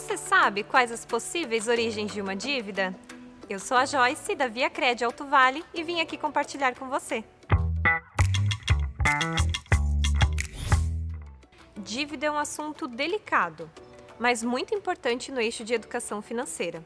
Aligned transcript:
Você 0.00 0.16
sabe 0.16 0.64
quais 0.64 0.90
as 0.90 1.04
possíveis 1.04 1.68
origens 1.68 2.10
de 2.10 2.22
uma 2.22 2.34
dívida? 2.34 2.96
Eu 3.50 3.58
sou 3.58 3.76
a 3.76 3.84
Joyce, 3.84 4.34
da 4.34 4.48
Via 4.48 4.70
Cred 4.70 5.04
Alto 5.04 5.26
Vale, 5.26 5.62
e 5.74 5.84
vim 5.84 6.00
aqui 6.00 6.16
compartilhar 6.16 6.74
com 6.74 6.88
você. 6.88 7.22
Dívida 11.76 12.26
é 12.26 12.30
um 12.30 12.38
assunto 12.38 12.88
delicado, 12.88 13.70
mas 14.18 14.42
muito 14.42 14.74
importante 14.74 15.30
no 15.30 15.38
eixo 15.38 15.64
de 15.64 15.74
educação 15.74 16.22
financeira. 16.22 16.82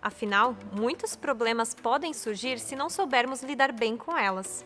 Afinal, 0.00 0.54
muitos 0.70 1.16
problemas 1.16 1.74
podem 1.74 2.12
surgir 2.12 2.60
se 2.60 2.76
não 2.76 2.90
soubermos 2.90 3.42
lidar 3.42 3.72
bem 3.72 3.96
com 3.96 4.16
elas. 4.16 4.62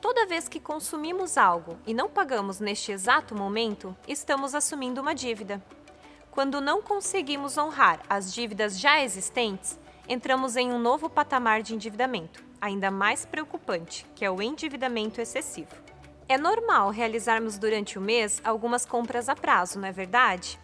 Toda 0.00 0.26
vez 0.26 0.48
que 0.48 0.58
consumimos 0.58 1.36
algo 1.36 1.78
e 1.86 1.92
não 1.92 2.08
pagamos 2.08 2.58
neste 2.58 2.90
exato 2.90 3.34
momento, 3.34 3.94
estamos 4.08 4.54
assumindo 4.54 5.02
uma 5.02 5.14
dívida. 5.14 5.62
Quando 6.30 6.60
não 6.60 6.80
conseguimos 6.80 7.58
honrar 7.58 8.00
as 8.08 8.32
dívidas 8.32 8.78
já 8.78 9.02
existentes, 9.02 9.78
entramos 10.08 10.56
em 10.56 10.70
um 10.70 10.78
novo 10.78 11.08
patamar 11.08 11.62
de 11.62 11.74
endividamento, 11.74 12.44
ainda 12.60 12.90
mais 12.90 13.24
preocupante, 13.24 14.06
que 14.14 14.24
é 14.24 14.30
o 14.30 14.40
endividamento 14.40 15.20
excessivo. 15.20 15.74
É 16.28 16.38
normal 16.38 16.90
realizarmos 16.90 17.58
durante 17.58 17.98
o 17.98 18.02
mês 18.02 18.40
algumas 18.44 18.84
compras 18.84 19.28
a 19.28 19.34
prazo, 19.34 19.80
não 19.80 19.88
é 19.88 19.92
verdade? 19.92 20.60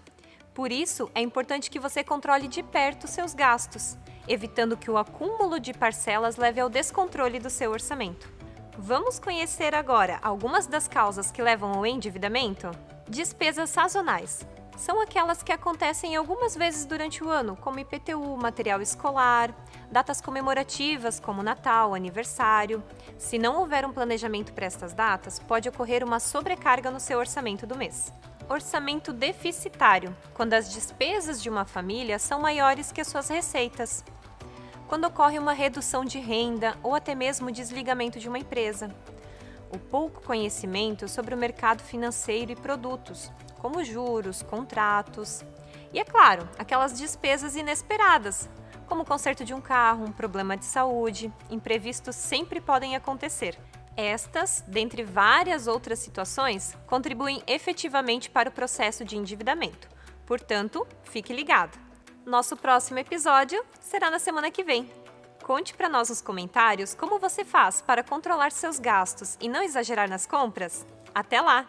Por 0.53 0.71
isso, 0.71 1.11
é 1.15 1.21
importante 1.21 1.71
que 1.71 1.81
você 1.81 2.05
controle 2.05 2.47
de 2.47 2.63
perto 2.63 3.09
seus 3.09 3.35
gastos, 3.35 3.97
evitando 4.29 4.77
que 4.77 4.91
o 4.91 4.99
acúmulo 4.99 5.59
de 5.59 5.73
parcelas 5.73 6.37
leve 6.37 6.61
ao 6.61 6.69
descontrole 6.69 7.41
do 7.41 7.51
seu 7.51 7.73
orçamento. 7.73 8.33
Vamos 8.79 9.19
conhecer 9.19 9.75
agora 9.75 10.19
algumas 10.23 10.67
das 10.67 10.87
causas 10.87 11.33
que 11.33 11.43
levam 11.43 11.73
ao 11.73 11.87
endividamento? 11.87 12.71
Despesas 13.09 13.71
sazonais 13.71 14.47
são 14.77 15.01
aquelas 15.01 15.43
que 15.43 15.53
acontecem 15.53 16.17
algumas 16.17 16.57
vezes 16.57 16.85
durante 16.85 17.23
o 17.23 17.31
ano, 17.31 17.57
como 17.57 17.79
IPTU, 17.79 18.37
material 18.37 18.83
escolar, 18.83 19.55
datas 19.91 20.21
comemorativas 20.21 21.21
como 21.21 21.43
Natal, 21.43 21.95
aniversário. 21.95 22.83
Se 23.17 23.39
não 23.39 23.59
houver 23.59 23.87
um 23.87 23.93
planejamento 23.93 24.53
para 24.53 24.67
estas 24.67 24.93
datas, 24.93 25.39
pode 25.39 25.69
ocorrer 25.69 26.03
uma 26.03 26.19
sobrecarga 26.19 26.91
no 26.91 26.99
seu 26.99 27.19
orçamento 27.19 27.67
do 27.67 27.77
mês. 27.77 28.13
Orçamento 28.49 29.13
deficitário, 29.13 30.15
quando 30.35 30.55
as 30.55 30.71
despesas 30.71 31.43
de 31.43 31.49
uma 31.49 31.65
família 31.65 32.19
são 32.19 32.41
maiores 32.41 32.93
que 32.93 33.01
as 33.01 33.09
suas 33.09 33.29
receitas. 33.29 34.05
Quando 34.87 35.07
ocorre 35.07 35.39
uma 35.39 35.53
redução 35.53 36.05
de 36.05 36.19
renda 36.19 36.77
ou 36.83 36.95
até 36.95 37.15
mesmo 37.15 37.51
desligamento 37.51 38.19
de 38.19 38.29
uma 38.29 38.39
empresa. 38.39 38.95
O 39.73 39.79
pouco 39.79 40.21
conhecimento 40.23 41.09
sobre 41.09 41.35
o 41.35 41.39
mercado 41.39 41.83
financeiro 41.83 42.53
e 42.53 42.57
produtos, 42.57 43.33
como 43.65 43.83
juros, 43.83 44.43
contratos. 44.43 45.43
E 45.91 45.99
é 45.99 46.05
claro, 46.05 46.47
aquelas 46.59 46.99
despesas 46.99 47.57
inesperadas, 47.57 48.47
como 48.87 49.01
o 49.01 49.07
conserto 49.07 49.43
de 49.43 49.55
um 49.55 49.61
carro, 49.63 50.05
um 50.05 50.13
problema 50.13 50.55
de 50.55 50.67
saúde, 50.67 51.33
imprevistos 51.49 52.15
sempre 52.15 52.61
podem 52.61 52.95
acontecer. 52.95 53.59
Estas, 53.97 54.63
dentre 54.69 55.03
várias 55.03 55.67
outras 55.67 55.99
situações, 55.99 56.77
contribuem 56.87 57.43
efetivamente 57.47 58.29
para 58.29 58.51
o 58.51 58.53
processo 58.53 59.03
de 59.03 59.17
endividamento. 59.17 59.89
Portanto, 60.27 60.87
fique 61.03 61.33
ligado. 61.33 61.79
Nosso 62.27 62.59
próximo 62.59 62.99
episódio 62.99 63.65
será 63.81 64.11
na 64.11 64.19
semana 64.19 64.51
que 64.51 64.63
vem. 64.63 64.93
Conte 65.43 65.73
para 65.73 65.89
nós 65.89 66.11
nos 66.11 66.21
comentários 66.21 66.95
como 66.95 67.19
você 67.19 67.47
faz 67.47 67.81
para 67.81 68.05
controlar 68.05 68.53
seus 68.53 68.79
gastos 68.79 69.39
e 69.41 69.49
não 69.49 69.63
exagerar 69.63 70.07
nas 70.07 70.27
compras. 70.27 70.87
Até 71.15 71.41
lá! 71.41 71.67